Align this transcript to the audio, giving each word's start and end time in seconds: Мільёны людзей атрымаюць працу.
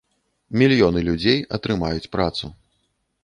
Мільёны 0.59 1.03
людзей 1.09 1.37
атрымаюць 1.57 2.09
працу. 2.15 2.45